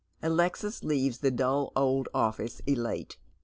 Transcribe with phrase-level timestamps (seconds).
[0.23, 3.19] Alexis leaves the dull old office elate.